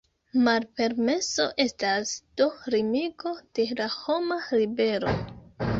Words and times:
Malpermeso 0.45 1.45
estas 1.65 2.15
do 2.41 2.49
limigo 2.77 3.35
de 3.61 3.69
la 3.83 3.93
homa 4.01 4.41
libero. 4.63 5.17